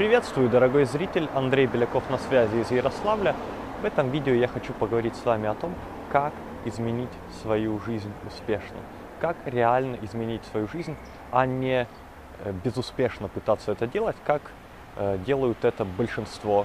Приветствую, 0.00 0.48
дорогой 0.48 0.86
зритель! 0.86 1.28
Андрей 1.34 1.66
Беляков 1.66 2.08
на 2.08 2.16
связи 2.16 2.56
из 2.56 2.70
Ярославля. 2.70 3.36
В 3.82 3.84
этом 3.84 4.08
видео 4.08 4.32
я 4.32 4.48
хочу 4.48 4.72
поговорить 4.72 5.14
с 5.14 5.26
вами 5.26 5.46
о 5.46 5.52
том, 5.52 5.74
как 6.10 6.32
изменить 6.64 7.10
свою 7.42 7.78
жизнь 7.80 8.10
успешно. 8.26 8.78
Как 9.20 9.36
реально 9.44 9.98
изменить 10.00 10.40
свою 10.52 10.68
жизнь, 10.68 10.96
а 11.30 11.44
не 11.44 11.86
э, 12.38 12.52
безуспешно 12.64 13.28
пытаться 13.28 13.72
это 13.72 13.86
делать, 13.86 14.16
как 14.24 14.40
э, 14.96 15.18
делают 15.26 15.66
это 15.66 15.84
большинство 15.84 16.64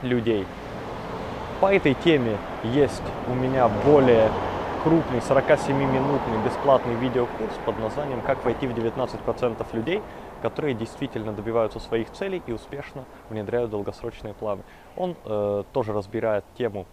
людей. 0.00 0.46
По 1.60 1.70
этой 1.70 1.92
теме 1.92 2.38
есть 2.64 3.02
у 3.28 3.34
меня 3.34 3.68
более 3.68 4.30
крупный 4.82 5.18
47-минутный 5.18 6.38
бесплатный 6.42 6.94
видеокурс 6.94 7.52
под 7.66 7.78
названием 7.80 8.22
«Как 8.22 8.42
войти 8.46 8.66
в 8.66 8.70
19% 8.70 9.66
людей, 9.74 10.02
которые 10.40 10.74
действительно 10.74 11.32
добиваются 11.32 11.78
своих 11.78 12.10
целей 12.10 12.42
и 12.46 12.52
успешно 12.52 13.04
внедряют 13.28 13.70
долгосрочные 13.70 14.34
планы». 14.34 14.62
Он 14.96 15.16
э, 15.24 15.64
тоже 15.72 15.92
разбирает 15.92 16.44
тему 16.56 16.86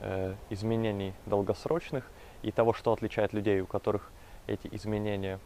э, 0.00 0.34
изменений 0.50 1.14
долгосрочных 1.26 2.10
и 2.42 2.50
того, 2.52 2.72
что 2.72 2.92
отличает 2.92 3.32
людей, 3.32 3.60
у 3.60 3.66
которых 3.66 4.10
эти 4.46 4.68
изменения 4.72 5.38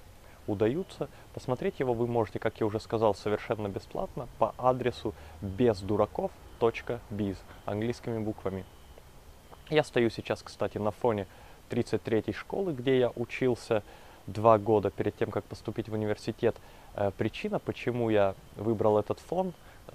удаются. 0.47 1.09
Посмотреть 1.35 1.81
его 1.81 1.93
вы 1.93 2.07
можете, 2.07 2.39
как 2.39 2.61
я 2.61 2.67
уже 2.67 2.81
сказал, 2.81 3.15
совершенно 3.15 3.69
бесплатно 3.69 4.29
по 4.39 4.55
адресу 4.59 5.15
бездураков.biz 5.41 7.37
английскими 7.65 8.19
буквами. 8.19 8.65
Я 9.69 9.83
стою 9.83 10.11
сейчас, 10.11 10.43
кстати, 10.43 10.79
на 10.79 10.93
фоне 10.93 11.27
33-й 11.71 12.33
школы, 12.33 12.73
где 12.73 12.99
я 12.99 13.11
учился 13.11 13.83
два 14.27 14.59
года 14.59 14.91
перед 14.91 15.17
тем, 15.17 15.31
как 15.31 15.45
поступить 15.45 15.89
в 15.89 15.95
университет. 15.95 16.57
Э, 16.95 17.11
причина, 17.17 17.59
почему 17.59 18.11
я 18.11 18.35
выбрал 18.57 18.99
этот 18.99 19.19
фон, 19.21 19.53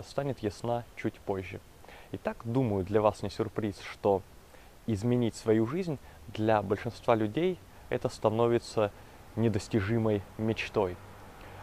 станет 0.07 0.39
ясна 0.39 0.83
чуть 0.95 1.15
позже. 1.15 1.59
Итак, 2.13 2.37
думаю, 2.43 2.85
для 2.85 3.01
вас 3.01 3.23
не 3.23 3.29
сюрприз, 3.29 3.79
что 3.81 4.21
изменить 4.87 5.35
свою 5.35 5.67
жизнь 5.67 5.97
для 6.33 6.61
большинства 6.61 7.15
людей 7.15 7.57
это 7.89 8.09
становится 8.09 8.91
недостижимой 9.35 10.21
мечтой. 10.37 10.95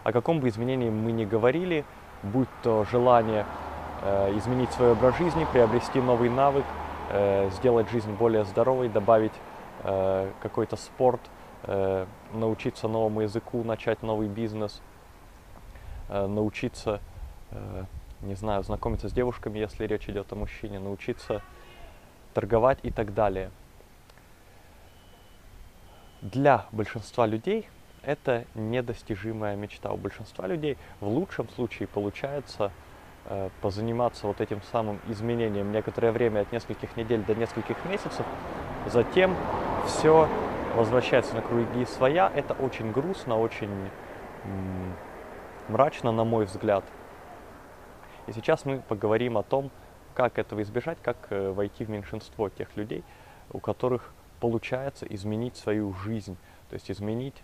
О 0.04 0.12
каком 0.12 0.40
бы 0.40 0.48
изменении 0.48 0.90
мы 0.90 1.12
ни 1.12 1.24
говорили, 1.24 1.84
будь 2.22 2.48
то 2.62 2.84
желание 2.84 3.46
э, 4.02 4.36
изменить 4.38 4.70
свой 4.72 4.92
образ 4.92 5.16
жизни, 5.18 5.46
приобрести 5.52 6.00
новый 6.00 6.28
навык, 6.28 6.64
э, 7.10 7.50
сделать 7.56 7.90
жизнь 7.90 8.12
более 8.12 8.44
здоровой, 8.44 8.88
добавить 8.88 9.32
Э, 9.84 10.30
какой-то 10.40 10.74
спорт, 10.76 11.20
э, 11.62 12.04
научиться 12.32 12.88
новому 12.88 13.22
языку, 13.22 13.62
начать 13.64 14.02
новый 14.02 14.28
бизнес, 14.28 14.80
э, 16.08 16.26
научиться, 16.26 17.00
не 18.20 18.34
знаю, 18.34 18.62
знакомиться 18.62 19.08
с 19.08 19.12
девушками, 19.12 19.58
если 19.58 19.86
речь 19.86 20.08
идет 20.08 20.32
о 20.32 20.36
мужчине, 20.36 20.78
научиться 20.78 21.42
торговать 22.34 22.78
и 22.82 22.90
так 22.90 23.14
далее. 23.14 23.50
Для 26.20 26.66
большинства 26.72 27.26
людей 27.26 27.68
это 28.02 28.44
недостижимая 28.54 29.56
мечта. 29.56 29.92
У 29.92 29.96
большинства 29.96 30.46
людей 30.46 30.76
в 31.00 31.08
лучшем 31.08 31.48
случае 31.50 31.88
получается 31.88 32.72
э, 33.26 33.50
позаниматься 33.60 34.26
вот 34.26 34.40
этим 34.40 34.62
самым 34.72 35.00
изменением 35.08 35.72
некоторое 35.72 36.10
время 36.10 36.40
от 36.40 36.52
нескольких 36.52 36.96
недель 36.96 37.22
до 37.24 37.34
нескольких 37.34 37.76
месяцев, 37.84 38.24
затем 38.86 39.36
все 39.86 40.28
возвращается 40.74 41.34
на 41.34 41.42
круги 41.42 41.84
своя. 41.84 42.30
Это 42.34 42.54
очень 42.54 42.92
грустно, 42.92 43.38
очень 43.38 43.90
мрачно, 45.68 46.12
на 46.12 46.24
мой 46.24 46.46
взгляд. 46.46 46.84
И 48.26 48.32
сейчас 48.32 48.64
мы 48.64 48.80
поговорим 48.80 49.38
о 49.38 49.42
том, 49.42 49.70
как 50.14 50.38
этого 50.38 50.62
избежать, 50.62 50.98
как 51.02 51.16
э, 51.30 51.50
войти 51.50 51.84
в 51.84 51.90
меньшинство 51.90 52.48
тех 52.48 52.76
людей, 52.76 53.04
у 53.52 53.60
которых 53.60 54.12
получается 54.40 55.06
изменить 55.06 55.56
свою 55.56 55.94
жизнь, 55.94 56.36
то 56.68 56.74
есть 56.74 56.90
изменить 56.90 57.36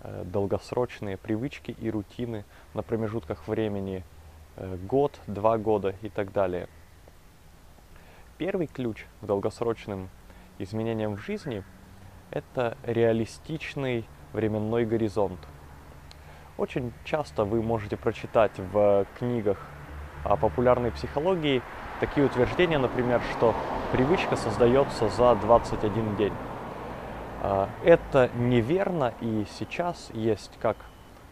э, 0.00 0.24
долгосрочные 0.24 1.16
привычки 1.18 1.76
и 1.78 1.90
рутины 1.90 2.44
на 2.74 2.82
промежутках 2.82 3.46
времени 3.46 4.04
э, 4.56 4.76
год, 4.76 5.20
два 5.26 5.58
года 5.58 5.94
и 6.02 6.08
так 6.08 6.32
далее. 6.32 6.68
Первый 8.38 8.66
ключ 8.66 9.04
к 9.20 9.26
долгосрочным 9.26 10.08
изменениям 10.58 11.16
в 11.16 11.20
жизни– 11.20 11.62
это 12.32 12.76
реалистичный 12.82 14.04
временной 14.32 14.84
горизонт. 14.84 15.38
Очень 16.56 16.92
часто 17.04 17.44
вы 17.44 17.62
можете 17.62 17.96
прочитать 17.96 18.52
в 18.56 19.06
книгах 19.18 19.58
о 20.24 20.36
популярной 20.36 20.90
психологии 20.90 21.62
такие 22.00 22.26
утверждения, 22.26 22.78
например, 22.78 23.20
что 23.32 23.54
привычка 23.92 24.36
создается 24.36 25.08
за 25.08 25.34
21 25.36 26.16
день. 26.16 26.32
А, 27.42 27.68
это 27.84 28.30
неверно, 28.34 29.12
и 29.20 29.44
сейчас 29.58 30.10
есть 30.12 30.52
как 30.60 30.76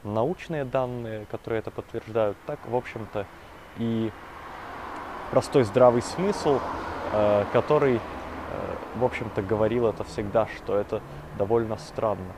научные 0.05 0.65
данные, 0.65 1.27
которые 1.31 1.61
это 1.61 1.71
подтверждают, 1.71 2.37
так, 2.47 2.59
в 2.67 2.75
общем-то, 2.75 3.27
и 3.79 4.11
простой 5.31 5.65
здравый 5.65 6.03
смысл, 6.03 6.59
э, 7.13 7.45
который 7.53 8.01
в 8.97 9.05
общем-то, 9.05 9.43
говорил 9.43 9.87
это 9.87 10.05
всегда, 10.05 10.47
что 10.47 10.77
это 10.77 11.01
довольно 11.39 11.77
странно. 11.77 12.33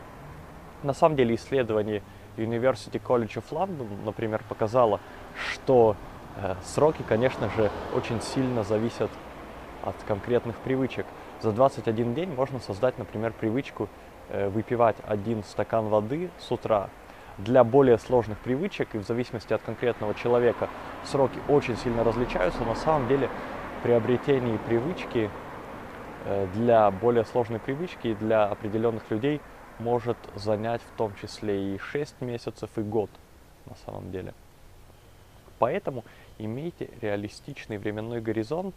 На 0.83 0.93
самом 0.93 1.17
деле 1.17 1.35
исследование 1.35 2.03
University 2.37 3.01
College 3.01 3.37
of 3.37 3.45
London, 3.51 3.87
например, 4.05 4.43
показало, 4.49 5.01
что 5.37 5.97
э, 6.37 6.55
сроки, 6.65 7.03
конечно 7.07 7.49
же, 7.51 7.71
очень 7.95 8.21
сильно 8.21 8.65
зависят 8.65 9.11
от 9.85 9.97
конкретных 10.07 10.57
привычек. 10.57 11.07
За 11.41 11.53
21 11.53 12.15
день 12.15 12.33
можно 12.33 12.59
создать, 12.59 12.99
например, 12.99 13.33
привычку 13.33 13.89
э, 14.29 14.49
выпивать 14.49 14.97
один 15.07 15.45
стакан 15.45 15.89
воды 15.89 16.31
с 16.39 16.51
утра. 16.51 16.89
Для 17.39 17.65
более 17.65 17.99
сложных 17.99 18.39
привычек 18.39 18.95
и 18.95 18.99
в 18.99 19.07
зависимости 19.07 19.53
от 19.53 19.63
конкретного 19.63 20.15
человека 20.15 20.69
сроки 21.05 21.39
очень 21.49 21.77
сильно 21.77 22.05
различаются. 22.05 22.63
На 22.65 22.75
самом 22.75 23.09
деле 23.09 23.31
приобретение 23.83 24.59
привычки 24.59 25.31
Э, 25.31 25.52
для 26.55 26.91
более 26.91 27.25
сложной 27.25 27.59
привычки 27.59 28.09
и 28.09 28.15
для 28.15 28.45
определенных 28.45 29.11
людей 29.11 29.41
может 29.79 30.17
занять 30.35 30.81
в 30.83 30.97
том 30.97 31.15
числе 31.17 31.75
и 31.75 31.79
6 31.79 32.21
месяцев, 32.21 32.71
и 32.77 32.83
год 32.83 33.11
на 33.67 33.75
самом 33.85 34.11
деле. 34.13 34.35
Поэтому 35.59 36.05
имейте 36.39 36.91
реалистичный 37.01 37.79
временной 37.79 38.21
горизонт, 38.21 38.75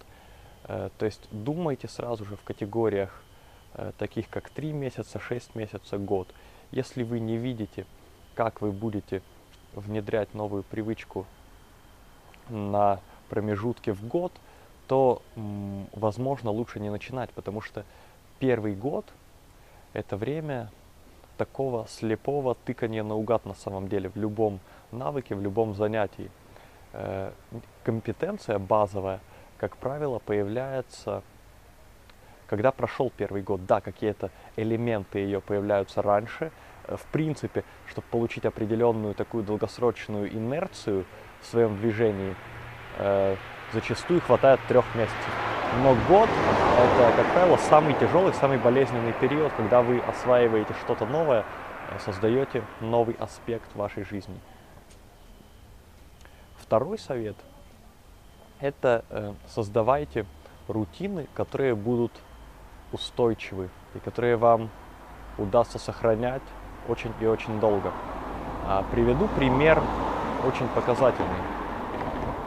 э, 0.64 0.90
то 0.98 1.06
есть 1.06 1.28
думайте 1.32 1.88
сразу 1.88 2.26
же 2.26 2.36
в 2.36 2.44
категориях 2.44 3.22
э, 3.74 3.92
таких 3.98 4.30
как 4.30 4.50
3 4.50 4.72
месяца, 4.74 5.20
6 5.20 5.56
месяцев, 5.56 6.04
год. 6.04 6.28
Если 6.72 7.04
вы 7.04 7.20
не 7.20 7.38
видите, 7.38 7.86
как 8.36 8.62
вы 8.62 8.72
будете 8.72 9.22
внедрять 9.74 10.34
новую 10.34 10.64
привычку 10.64 11.26
на 12.50 13.00
промежутке 13.30 13.94
в 13.94 14.08
год– 14.08 14.32
то, 14.88 15.22
возможно, 15.94 16.52
лучше 16.52 16.80
не 16.80 16.90
начинать, 16.90 17.30
потому 17.32 17.62
что 17.62 17.84
первый 18.40 18.76
год– 18.76 19.06
это 19.94 20.18
время 20.18 20.70
такого 21.38 21.88
слепого 21.88 22.56
тыкания 22.66 23.04
наугад 23.04 23.46
на 23.46 23.54
самом 23.54 23.88
деле 23.88 24.10
в 24.10 24.16
любом 24.16 24.60
навыке, 24.92 25.36
в 25.36 25.42
любом 25.42 25.74
занятии. 25.76 26.30
Э, 26.94 27.32
компетенция 27.84 28.60
базовая, 28.60 29.20
как 29.58 29.78
правило, 29.78 30.20
появляется, 30.20 31.24
когда 32.48 32.72
прошел 32.72 33.12
первый 33.16 33.42
год. 33.42 33.66
Да, 33.66 33.82
какие-то 33.82 34.32
элементы 34.56 35.20
ее 35.20 35.42
появляются 35.42 36.02
раньше. 36.02 36.52
Э, 36.88 36.96
в 36.96 37.06
принципе, 37.08 37.64
чтобы 37.88 38.08
получить 38.12 38.46
определенную 38.46 39.14
такую 39.14 39.44
долгосрочную 39.44 40.32
инерцию 40.34 41.06
в 41.42 41.48
своем 41.48 41.78
движении, 41.78 42.36
э, 42.98 43.36
зачастую 43.76 44.22
хватает 44.22 44.60
трех 44.68 44.86
месяцев. 44.96 45.30
Но 45.84 45.96
год– 46.08 46.30
это, 46.80 47.12
как 47.18 47.34
правило, 47.34 47.58
самый 47.58 47.94
тяжелый, 47.96 48.34
самый 48.34 48.58
болезненный 48.58 49.12
период, 49.14 49.52
когда 49.58 49.82
вы 49.82 50.00
осваиваете 50.00 50.74
что-то 50.86 51.06
новое, 51.06 51.44
э, 51.90 52.00
создаете 52.00 52.64
новый 52.80 53.16
аспект 53.20 53.76
вашей 53.76 54.06
жизни. 54.06 54.40
Второй 56.58 56.98
совет– 56.98 57.36
это 58.62 59.04
э, 59.10 59.34
создавайте 59.48 60.26
рутины, 60.70 61.28
которые 61.34 61.76
будут 61.76 62.14
устойчивы 62.94 63.70
и 63.94 64.00
которые 64.00 64.38
вам 64.38 64.70
удастся 65.38 65.80
сохранять 65.80 66.42
очень 66.88 67.12
и 67.20 67.26
очень 67.26 67.60
долго. 67.60 67.92
А, 68.68 68.86
приведу 68.92 69.28
пример 69.28 69.82
очень 70.46 70.68
показательный 70.70 71.55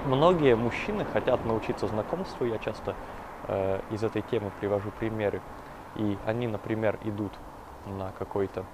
многие 0.09 0.57
мужчины 0.57 1.05
хотят 1.05 1.45
научиться 1.45 1.87
знакомству, 1.87 2.45
я 2.47 2.59
часто 2.59 2.97
э, 3.47 3.81
из 3.91 4.03
этой 4.03 4.23
темы 4.23 4.51
привожу 4.59 4.91
примеры, 4.99 5.41
и 5.97 6.19
они, 6.27 6.49
например, 6.49 6.99
идут 7.05 7.33
на 7.87 8.13
какой-то 8.19 8.65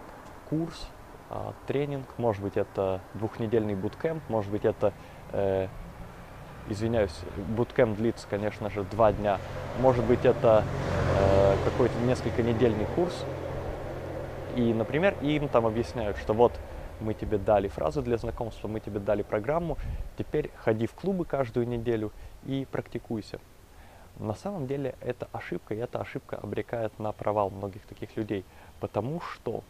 курс, 0.49 0.89
э, 1.31 1.53
тренинг, 1.67 2.07
может 2.17 2.43
быть 2.43 2.57
это 2.57 3.01
двухнедельный 3.15 3.75
буткемп, 3.75 4.23
может 4.29 4.51
быть 4.51 4.65
это 4.65 4.93
э, 5.33 5.69
извиняюсь, 6.69 7.15
буткем 7.37 7.95
длится, 7.95 8.27
конечно 8.29 8.71
же, 8.71 8.85
два 8.85 9.13
дня. 9.13 9.39
Может 9.81 10.05
быть, 10.05 10.25
это 10.25 10.65
э, 11.19 11.57
какой-то 11.65 11.99
несколько 12.07 12.43
недельный 12.43 12.87
курс. 12.95 13.25
И, 14.57 14.73
например, 14.73 15.15
им 15.21 15.49
там 15.49 15.67
объясняют, 15.67 16.17
что 16.19 16.33
вот 16.33 16.53
мы 17.01 17.15
тебе 17.15 17.39
дали 17.39 17.69
фразы 17.69 18.03
для 18.03 18.17
знакомства, 18.17 18.69
мы 18.69 18.81
тебе 18.81 19.01
дали 19.01 19.23
программу, 19.23 19.79
теперь 20.17 20.51
ходи 20.57 20.87
в 20.87 20.95
клубы 20.95 21.25
каждую 21.25 21.67
неделю 21.67 22.13
и 22.45 22.67
практикуйся. 22.71 23.41
На 24.19 24.35
самом 24.35 24.67
деле 24.67 24.95
это 25.01 25.29
ошибка, 25.33 25.75
и 25.75 25.79
эта 25.79 26.01
ошибка 26.01 26.37
обрекает 26.37 26.99
на 26.99 27.13
провал 27.13 27.51
многих 27.51 27.83
таких 27.83 28.17
людей, 28.17 28.45
потому 28.79 29.21
что 29.21 29.65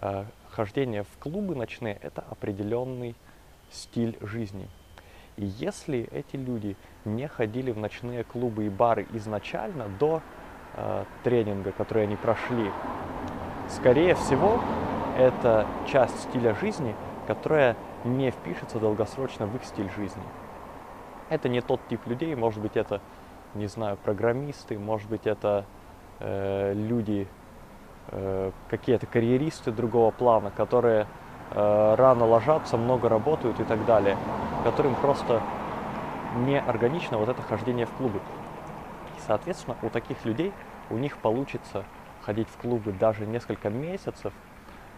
э, 0.00 0.24
хождение 0.50 1.04
в 1.04 1.18
клубы 1.18 1.54
ночные– 1.54 1.98
это 2.02 2.22
определенный 2.28 3.14
стиль 3.70 4.18
жизни. 4.20 4.68
И 5.36 5.46
если 5.46 6.08
эти 6.12 6.36
люди 6.36 6.76
не 7.06 7.26
ходили 7.28 7.70
в 7.70 7.78
ночные 7.78 8.24
клубы 8.24 8.66
и 8.66 8.68
бары 8.68 9.06
изначально, 9.14 9.88
до 9.98 10.20
э, 10.74 11.04
тренинга, 11.24 11.72
который 11.72 12.02
они 12.02 12.16
прошли, 12.16 12.70
скорее 13.70 14.14
всего, 14.14 14.60
это 15.16 15.66
часть 15.86 16.18
стиля 16.22 16.54
жизни, 16.54 16.94
которая 17.26 17.76
не 18.04 18.30
впишется 18.30 18.78
долгосрочно 18.78 19.46
в 19.46 19.54
их 19.56 19.64
стиль 19.64 19.90
жизни. 19.96 20.22
Это 21.28 21.48
не 21.48 21.60
тот 21.60 21.80
тип 21.88 22.06
людей, 22.06 22.34
может 22.34 22.60
быть, 22.60 22.76
это, 22.76 23.00
не 23.54 23.66
знаю, 23.66 23.96
программисты, 23.96 24.78
может 24.78 25.08
быть, 25.08 25.26
это 25.26 25.64
э, 26.20 26.74
люди, 26.74 27.26
э, 28.08 28.50
какие-то 28.68 29.06
карьеристы 29.06 29.70
другого 29.70 30.10
плана, 30.10 30.50
которые 30.50 31.06
э, 31.52 31.94
рано 31.96 32.26
ложатся, 32.26 32.76
много 32.76 33.08
работают 33.08 33.60
и 33.60 33.64
так 33.64 33.84
далее, 33.86 34.16
которым 34.64 34.94
просто 34.96 35.40
не 36.44 36.58
органично 36.60 37.18
вот 37.18 37.28
это 37.28 37.42
хождение 37.42 37.86
в 37.86 37.90
клубы. 37.92 38.18
И, 39.16 39.20
соответственно, 39.26 39.76
у 39.82 39.88
таких 39.88 40.24
людей 40.24 40.52
у 40.90 40.96
них 40.96 41.16
получится 41.18 41.84
ходить 42.22 42.48
в 42.48 42.56
клубы 42.60 42.92
даже 42.92 43.26
несколько 43.26 43.70
месяцев, 43.70 44.32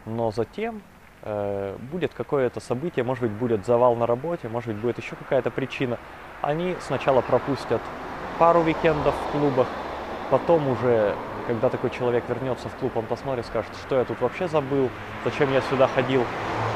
но 0.07 0.31
затем 0.31 0.83
э, 1.23 1.77
будет 1.91 2.13
какое-то 2.15 2.61
событие, 2.61 3.05
может 3.05 3.23
быть, 3.23 3.33
будет 3.33 3.67
завал 3.67 3.97
на 3.97 4.07
работе, 4.07 4.49
может 4.49 4.73
быть, 4.73 4.79
будет 4.79 4.99
еще 4.99 5.17
какая-то 5.17 5.51
причина. 5.51 5.99
Они 6.43 6.77
сначала 6.81 7.21
пропустят 7.21 7.81
пару 8.39 8.61
уикендов 8.61 9.15
в 9.15 9.33
клубах, 9.33 9.67
потом 10.31 10.69
уже, 10.69 11.15
когда 11.47 11.69
такой 11.69 11.91
человек 11.91 12.25
вернется 12.29 12.69
в 12.69 12.75
клуб, 12.77 12.97
он 12.97 13.07
посмотрит, 13.07 13.47
скажет, 13.47 13.71
что 13.87 13.99
я 13.99 14.05
тут 14.05 14.21
вообще 14.21 14.49
забыл, 14.49 14.91
зачем 15.25 15.53
я 15.53 15.61
сюда 15.63 15.89
ходил. 15.89 16.23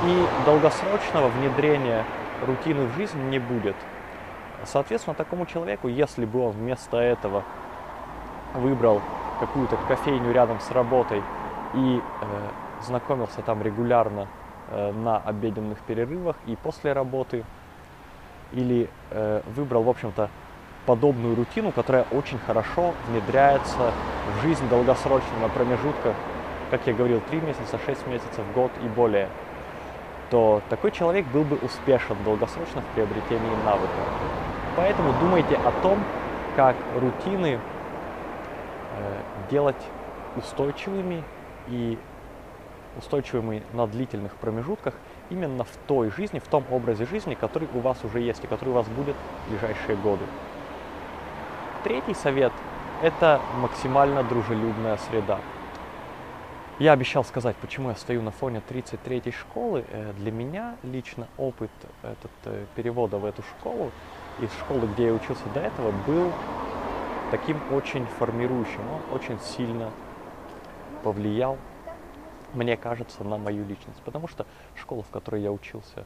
И 0.05 0.27
долгосрочного 0.47 1.29
внедрения 1.29 2.05
рутины 2.47 2.87
в 2.87 2.97
жизнь 2.97 3.21
не 3.29 3.39
будет. 3.39 3.77
Соответственно, 4.65 5.15
такому 5.15 5.47
человеку, 5.47 5.89
если 5.89 6.25
бы 6.25 6.47
он 6.47 6.53
вместо 6.53 6.97
этого 6.99 7.45
выбрал 8.55 9.01
какую-то 9.41 9.77
кофейню 9.89 10.33
рядом 10.33 10.61
с 10.61 10.71
работой 10.71 11.23
и 11.75 12.01
э, 12.01 12.49
знакомился 12.83 13.43
там 13.43 13.63
регулярно 13.63 14.29
э, 14.71 14.93
на 14.93 15.19
обеденных 15.19 15.79
перерывах 15.81 16.37
и 16.47 16.57
после 16.57 16.93
работы, 16.93 17.45
или 18.53 18.89
э, 19.11 19.43
выбрал, 19.55 19.83
в 19.83 19.91
общем-то, 19.91 20.31
подобную 20.87 21.37
рутину, 21.37 21.71
которая 21.71 22.07
очень 22.11 22.39
хорошо 22.39 22.95
внедряется 23.09 23.93
в 24.35 24.43
жизнь 24.43 24.67
долгосрочно 24.69 25.39
на 25.43 25.49
промежутках, 25.49 26.15
как 26.71 26.87
я 26.87 26.95
говорил, 26.95 27.21
3 27.29 27.41
месяца, 27.41 27.79
6 27.85 28.07
месяцев, 28.07 28.45
год 28.55 28.71
и 28.83 28.89
более, 28.89 29.29
то 30.31 30.63
такой 30.71 30.91
человек 30.91 31.27
был 31.27 31.45
бы 31.45 31.57
успешен 31.57 32.17
долгосрочно 32.25 32.81
в 32.81 32.87
приобретении 32.95 33.65
навыков. 33.65 33.91
Поэтому 34.77 35.13
думайте 35.21 35.57
о 35.57 35.73
том, 35.83 35.99
как 36.57 36.77
рутины 36.99 37.59
э, 38.97 39.21
делать 39.51 39.77
устойчивыми 40.37 41.23
и 41.69 41.99
устойчивыми 42.99 43.63
на 43.73 43.87
длительных 43.87 44.35
промежутках 44.35 44.95
именно 45.31 45.65
в 45.65 45.77
той 45.87 46.11
жизни, 46.11 46.39
в 46.39 46.49
том 46.49 46.65
образе 46.71 47.07
жизни, 47.07 47.35
который 47.35 47.69
у 47.75 47.81
вас 47.81 48.05
уже 48.05 48.21
есть 48.21 48.45
и 48.45 48.47
который 48.47 48.71
у 48.71 48.73
вас 48.73 48.87
будет 48.89 49.17
в 49.47 49.51
ближайшие 49.51 49.97
годы. 49.97 50.25
Третий 51.85 52.15
совет– 52.15 52.53
это 53.03 53.41
максимально 53.61 54.23
дружелюбная 54.25 54.99
среда. 55.09 55.39
Я 56.79 56.93
обещал 56.93 57.25
сказать, 57.25 57.57
почему 57.57 57.89
я 57.89 57.97
стою 57.97 58.23
на 58.23 58.31
фоне 58.31 58.63
33-й 58.69 59.33
школы. 59.33 59.85
Э, 59.91 60.13
для 60.17 60.31
меня 60.31 60.77
лично 60.85 61.27
опыт 61.37 61.71
этот, 62.03 62.31
э, 62.45 62.67
перевода 62.77 63.19
в 63.19 63.25
эту 63.25 63.43
школу, 63.43 63.91
из 64.41 64.53
школы, 64.61 64.87
где 64.87 65.07
я 65.07 65.13
учился 65.13 65.43
до 65.55 65.61
этого, 65.61 65.93
был 66.07 66.31
таким 67.33 67.61
очень 67.73 68.07
формирующим. 68.07 68.81
Он 68.81 69.17
очень 69.17 69.41
сильно 69.41 69.91
повлиял 71.03 71.59
мне 72.55 72.77
кажется, 72.77 73.25
на 73.25 73.39
мою 73.39 73.65
личность. 73.65 74.01
Потому 74.05 74.29
что 74.29 74.47
школа, 74.75 75.03
в 75.03 75.11
которой 75.11 75.43
я 75.43 75.53
учился 75.53 76.05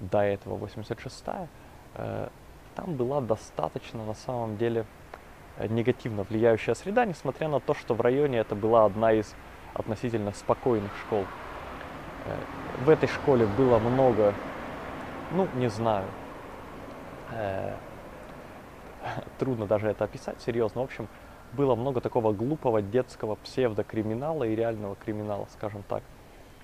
до 0.00 0.20
этого, 0.20 0.56
86-я, 0.64 1.48
э, 1.94 2.28
там 2.74 2.94
была 2.94 3.20
достаточно, 3.20 4.04
на 4.04 4.14
самом 4.14 4.56
деле, 4.56 4.86
э, 5.56 5.66
негативно 5.68 6.24
влияющая 6.24 6.74
среда, 6.74 7.04
несмотря 7.04 7.48
на 7.48 7.60
то, 7.60 7.74
что 7.74 7.94
в 7.94 8.00
районе 8.00 8.38
это 8.38 8.54
была 8.54 8.84
одна 8.84 9.12
из 9.12 9.34
относительно 9.74 10.32
спокойных 10.32 10.90
школ. 11.06 11.24
Э, 12.26 12.36
в 12.84 12.90
этой 12.90 13.08
школе 13.08 13.46
было 13.46 13.78
много, 13.78 14.34
ну, 15.32 15.48
не 15.54 15.68
знаю, 15.68 16.06
э, 17.32 17.74
трудно 19.38 19.66
даже 19.66 19.88
это 19.88 20.04
описать 20.04 20.40
серьезно. 20.40 20.80
В 20.80 20.84
общем, 20.84 21.08
было 21.54 21.74
много 21.74 22.00
такого 22.00 22.32
глупого 22.32 22.82
детского 22.82 23.36
псевдокриминала 23.36 24.44
и 24.44 24.54
реального 24.54 24.96
криминала, 24.96 25.46
скажем 25.52 25.82
так. 25.88 26.02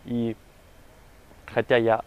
И 0.04 0.36
хотя 1.46 1.76
я 1.76 2.04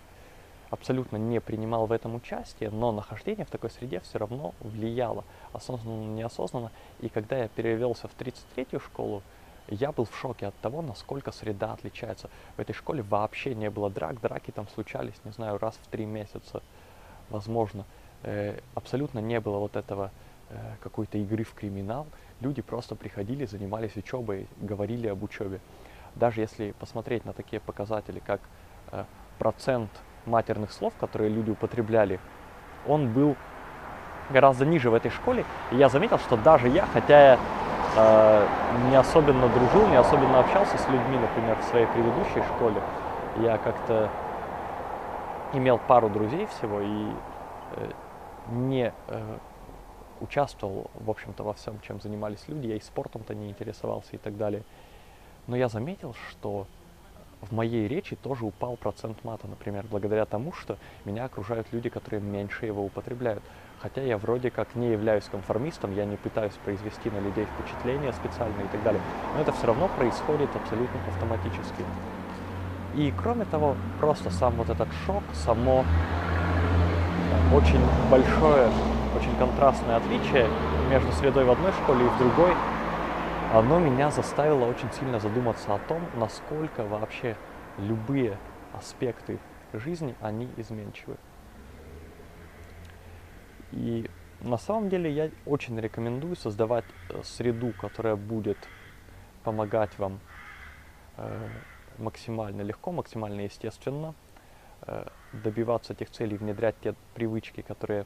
абсолютно 0.70 1.18
не 1.18 1.40
принимал 1.40 1.86
в 1.86 1.92
этом 1.92 2.16
участие, 2.16 2.72
но 2.72 2.92
нахождение 2.92 3.46
в 3.46 3.50
такой 3.52 3.70
среде 3.70 4.00
все 4.00 4.18
равно 4.18 4.56
влияло, 4.60 5.24
осознанно, 5.52 6.16
неосознанно. 6.16 6.72
И 7.00 7.10
когда 7.10 7.38
я 7.38 7.48
перевелся 7.48 8.08
в 8.08 8.18
33-ю 8.18 8.80
школу, 8.80 9.22
я 9.68 9.92
был 9.92 10.06
в 10.06 10.16
шоке 10.18 10.48
от 10.48 10.56
того, 10.56 10.82
насколько 10.82 11.32
среда 11.32 11.74
отличается. 11.74 12.30
В 12.58 12.60
этой 12.60 12.74
школе 12.74 13.04
вообще 13.04 13.56
не 13.56 13.70
было 13.70 13.90
драк, 13.90 14.20
драки 14.20 14.52
там 14.52 14.68
случались, 14.70 15.16
не 15.24 15.32
знаю, 15.32 15.58
раз 15.60 15.80
в 15.82 15.88
три 15.88 16.06
месяца, 16.06 16.62
возможно. 17.30 17.86
Э, 18.24 18.60
абсолютно 18.74 19.20
не 19.20 19.40
было 19.40 19.60
вот 19.60 19.76
этого 19.76 20.12
какой-то 20.82 21.18
игры 21.18 21.44
в 21.44 21.54
криминал 21.54 22.08
люди 22.44 22.62
просто 22.62 22.96
приходили, 22.96 23.46
занимались 23.46 23.96
учебой, 23.96 24.48
говорили 24.58 25.08
об 25.08 25.24
учебе. 25.24 25.60
Даже 26.16 26.42
если 26.42 26.72
посмотреть 26.72 27.26
на 27.26 27.34
такие 27.34 27.60
показатели, 27.60 28.20
как 28.20 28.42
э, 28.92 29.06
процент 29.40 29.90
матерных 30.26 30.72
слов, 30.72 30.94
которые 31.00 31.30
люди 31.30 31.52
употребляли, 31.52 32.20
он 32.88 33.12
был 33.12 33.36
гораздо 34.30 34.66
ниже 34.66 34.90
в 34.90 34.94
этой 34.94 35.10
школе. 35.10 35.46
И 35.72 35.78
я 35.78 35.90
заметил, 35.90 36.20
что 36.20 36.38
даже 36.38 36.68
я, 36.68 36.86
хотя 36.86 37.34
я 37.34 37.40
э, 37.96 38.48
не 38.90 38.96
особенно 38.96 39.48
дружил, 39.50 39.88
не 39.88 39.96
особенно 39.98 40.40
общался 40.40 40.78
с 40.78 40.88
людьми, 40.88 41.18
например, 41.18 41.58
в 41.58 41.64
своей 41.64 41.88
предыдущей 41.88 42.44
школе, 42.56 42.82
я 43.38 43.58
как-то 43.58 44.10
имел 45.54 45.80
пару 45.80 46.10
друзей 46.10 46.46
всего 46.48 46.82
и 46.82 47.08
э, 47.78 47.92
не 48.52 48.94
э, 49.08 49.38
участвовал, 50.24 50.90
в 50.96 51.10
общем-то, 51.10 51.44
во 51.44 51.54
всем, 51.54 51.80
чем 51.82 52.02
занимались 52.02 52.44
люди, 52.48 52.68
я 52.68 52.76
и 52.76 52.80
спортом-то 52.80 53.36
не 53.36 53.50
интересовался 53.50 54.10
и 54.14 54.18
так 54.18 54.38
далее. 54.38 54.64
Но 55.48 55.56
я 55.56 55.68
заметил, 55.68 56.16
что 56.30 56.66
в 57.42 57.52
моей 57.52 57.88
речи 57.88 58.16
тоже 58.16 58.46
упал 58.46 58.78
процент 58.78 59.24
мата, 59.24 59.48
например, 59.48 59.86
благодаря 59.90 60.26
тому, 60.26 60.54
что 60.54 60.78
меня 61.06 61.26
окружают 61.26 61.68
люди, 61.72 61.90
которые 61.90 62.22
меньше 62.22 62.66
его 62.66 62.84
употребляют. 62.86 63.44
Хотя 63.82 64.02
я 64.02 64.18
вроде 64.18 64.50
как 64.50 64.76
не 64.76 64.92
являюсь 64.92 65.26
конформистом, 65.26 65.94
я 65.94 66.06
не 66.06 66.16
пытаюсь 66.16 66.54
произвести 66.64 67.10
на 67.10 67.20
людей 67.20 67.46
впечатление 67.46 68.14
специально 68.14 68.62
и 68.62 68.68
так 68.68 68.82
далее, 68.84 69.02
но 69.36 69.42
это 69.42 69.52
все 69.52 69.68
равно 69.68 69.90
происходит 69.90 70.56
абсолютно 70.56 71.00
автоматически. 71.10 71.84
И 72.96 73.14
кроме 73.22 73.44
того, 73.46 73.76
просто 74.00 74.30
сам 74.30 74.54
вот 74.54 74.70
этот 74.70 74.88
шок, 75.06 75.24
само 75.34 75.84
очень 77.54 77.82
большое 78.10 78.70
очень 79.24 79.38
контрастное 79.38 79.96
отличие 79.96 80.50
между 80.90 81.12
средой 81.14 81.46
в 81.46 81.52
одной 81.52 81.72
школе 81.72 82.06
и 82.06 82.10
в 82.10 82.18
другой, 82.18 82.54
оно 83.54 83.80
меня 83.80 84.12
заставило 84.12 84.66
очень 84.66 84.92
сильно 84.92 85.20
задуматься 85.20 85.74
о 85.74 85.80
том, 85.80 86.02
насколько 86.16 86.84
вообще 86.84 87.38
любые 87.78 88.38
аспекты 88.74 89.40
жизни, 89.72 90.16
они 90.20 90.50
изменчивы. 90.58 91.16
И 93.72 94.10
на 94.42 94.58
самом 94.58 94.90
деле 94.90 95.10
я 95.10 95.30
очень 95.46 95.80
рекомендую 95.80 96.36
создавать 96.36 96.86
э, 97.10 97.22
среду, 97.24 97.72
которая 97.80 98.18
будет 98.18 98.58
помогать 99.44 99.98
вам 99.98 100.20
э, 101.16 101.50
максимально 101.98 102.62
легко, 102.62 102.92
максимально 102.92 103.42
естественно 103.42 104.16
э, 104.82 105.08
добиваться 105.32 105.94
этих 105.94 106.10
целей, 106.12 106.36
внедрять 106.36 106.76
те 106.82 106.94
привычки, 107.16 107.62
которые 107.62 108.06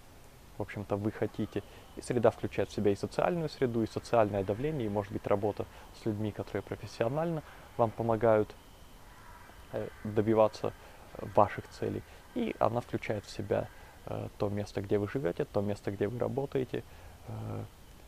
в 0.57 0.61
общем-то, 0.61 0.95
вы 0.95 1.11
хотите. 1.11 1.63
И 1.95 2.01
среда 2.01 2.31
включает 2.31 2.69
в 2.69 2.73
себя 2.73 2.91
и 2.91 2.95
социальную 2.95 3.49
среду, 3.49 3.83
и 3.83 3.87
социальное 3.87 4.43
давление, 4.43 4.85
и, 4.85 4.89
может 4.89 5.11
быть, 5.11 5.25
работа 5.27 5.65
с 6.01 6.05
людьми, 6.05 6.31
которые 6.31 6.63
профессионально 6.63 7.43
вам 7.77 7.91
помогают 7.91 8.53
э, 9.73 9.87
добиваться 10.03 10.73
ваших 11.35 11.67
целей. 11.69 12.03
И 12.35 12.55
она 12.59 12.81
включает 12.81 13.25
в 13.25 13.29
себя 13.29 13.67
э, 14.05 14.27
то 14.37 14.49
место, 14.49 14.81
где 14.81 14.97
вы 14.97 15.07
живете, 15.07 15.45
то 15.45 15.61
место, 15.61 15.91
где 15.91 16.07
вы 16.07 16.19
работаете, 16.19 16.83
э, 17.27 17.63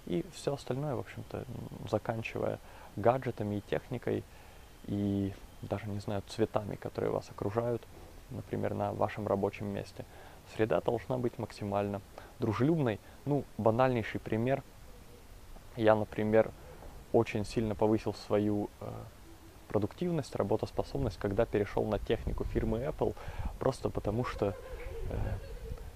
и 0.06 0.26
все 0.34 0.54
остальное, 0.54 0.96
в 0.96 1.00
общем-то, 1.00 1.46
заканчивая 1.90 2.60
гаджетами 2.96 3.56
и 3.56 3.62
техникой, 3.62 4.24
и 4.88 5.34
даже, 5.62 5.88
не 5.88 6.00
знаю, 6.00 6.24
цветами, 6.28 6.76
которые 6.76 7.12
вас 7.12 7.30
окружают, 7.30 7.86
например, 8.32 8.74
на 8.74 8.94
вашем 8.94 9.28
рабочем 9.28 9.68
месте. 9.68 10.06
Среда 10.56 10.82
должна 10.82 11.18
быть 11.18 11.38
максимально 11.38 12.02
дружелюбной. 12.40 13.00
Ну, 13.26 13.44
банальнейший 13.58 14.20
пример. 14.20 14.64
Я, 15.76 15.96
например, 15.96 16.52
очень 17.14 17.46
сильно 17.46 17.76
повысил 17.76 18.14
свою 18.14 18.70
э, 18.82 18.92
продуктивность, 19.68 20.36
работоспособность, 20.36 21.18
когда 21.18 21.46
перешел 21.46 21.86
на 21.86 22.00
технику 22.00 22.44
фирмы 22.44 22.80
Apple, 22.80 23.16
просто 23.60 23.90
потому 23.90 24.26
что 24.26 24.56
э, 25.10 25.16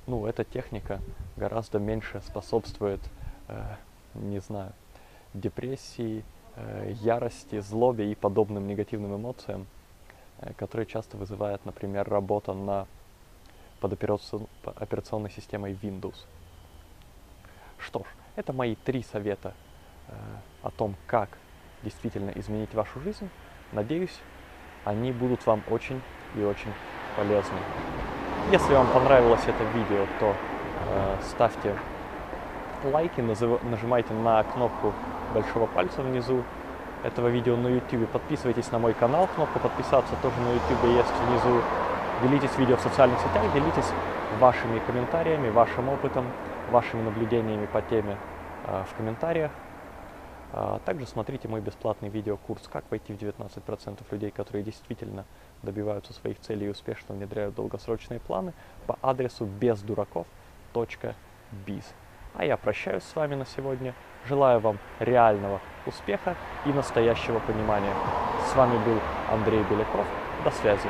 ну, 0.08 0.26
эта 0.26 0.44
техника 0.44 1.00
гораздо 1.38 1.80
меньше 1.80 2.22
способствует, 2.22 3.02
э, 3.48 3.76
не 4.16 4.40
знаю, 4.40 4.74
депрессии, 5.34 6.24
э, 6.56 6.94
ярости, 7.02 7.60
злобе 7.60 8.12
и 8.12 8.16
подобным 8.16 8.68
негативным 8.68 9.16
эмоциям, 9.16 9.66
э, 10.40 10.54
которые 10.54 10.86
часто 10.86 11.18
вызывает, 11.18 11.66
например, 11.66 12.08
работа 12.08 12.54
на 12.54 12.88
под 13.84 13.92
операционной 14.78 15.30
системой 15.30 15.74
Windows. 15.74 16.16
Что 17.78 18.00
ж, 18.00 18.04
это 18.38 18.54
мои 18.54 18.76
три 18.76 19.04
совета 19.04 19.54
э, 20.08 20.14
о 20.62 20.70
том, 20.70 20.96
как 21.06 21.38
действительно 21.84 22.30
изменить 22.30 22.74
вашу 22.74 23.02
жизнь. 23.02 23.30
Надеюсь, 23.74 24.18
они 24.86 25.12
будут 25.12 25.46
вам 25.46 25.62
очень 25.70 26.02
и 26.36 26.44
очень 26.44 26.72
полезны. 27.18 27.58
Если 28.54 28.74
вам 28.74 28.88
понравилось 28.88 29.44
это 29.46 29.66
видео, 29.78 30.08
то 30.18 30.34
э, 30.88 31.18
ставьте 31.30 31.76
лайки, 32.86 33.20
нажимайте 33.20 34.14
на 34.14 34.44
кнопку 34.44 34.94
большого 35.34 35.68
пальца 35.68 36.02
внизу 36.02 36.42
этого 37.04 37.28
видео 37.28 37.58
на 37.58 37.68
YouTube. 37.68 38.10
Подписывайтесь 38.10 38.72
на 38.72 38.80
мой 38.80 38.94
канал, 38.94 39.28
кнопка 39.36 39.60
подписаться 39.60 40.14
тоже 40.22 40.40
на 40.40 40.54
YouTube 40.54 40.84
есть 40.86 41.14
внизу. 41.28 41.62
Делитесь 42.24 42.58
видео 42.58 42.78
в 42.78 42.80
социальных 42.80 43.20
сетях, 43.20 43.44
делитесь 43.54 43.92
вашими 44.40 44.80
комментариями, 44.80 45.50
вашим 45.50 45.90
опытом, 45.90 46.26
вашими 46.72 47.02
наблюдениями 47.02 47.66
по 47.66 47.82
теме 47.82 48.18
э, 48.66 48.86
в 48.90 48.96
комментариях. 48.96 49.52
А, 50.54 50.80
также 50.86 51.06
смотрите 51.06 51.50
мой 51.50 51.60
бесплатный 51.60 52.08
видеокурс 52.08 52.70
«Как 52.72 52.86
войти 52.92 53.14
в 53.14 53.18
19% 53.18 54.00
людей, 54.12 54.32
которые 54.32 54.64
действительно 54.64 55.26
добиваются 55.64 56.14
своих 56.14 56.40
целей 56.40 56.68
и 56.68 56.70
успешно 56.70 57.14
внедряют 57.14 57.56
долгосрочные 57.56 58.22
планы» 58.22 58.54
по 58.88 58.98
адресу 59.02 59.46
бездураков.biz. 59.46 61.84
А 62.36 62.46
я 62.46 62.56
прощаюсь 62.56 63.04
с 63.04 63.16
вами 63.18 63.36
на 63.36 63.46
сегодня. 63.46 63.94
Желаю 64.30 64.62
вам 64.62 64.80
реального 65.00 65.60
успеха 65.86 66.38
и 66.66 66.70
настоящего 66.70 67.40
понимания. 67.40 67.94
С 68.50 68.56
вами 68.56 68.78
был 68.86 68.98
Андрей 69.30 69.62
Беляков. 69.70 70.06
До 70.46 70.52
связи. 70.52 70.88